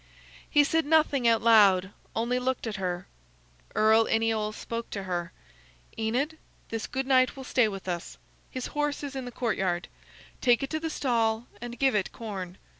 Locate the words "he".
0.49-0.63